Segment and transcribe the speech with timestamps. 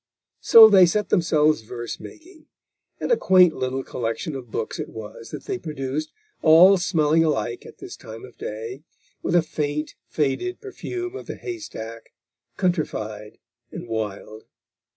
[0.39, 2.47] So they set themselves verse making,
[2.99, 7.67] and a quaint little collection of books it was that they produced, all smelling alike
[7.67, 8.81] at this time of day,
[9.21, 12.13] with a faint, faded perfume of the hay stack,
[12.57, 13.37] countrified
[13.71, 14.45] and wild.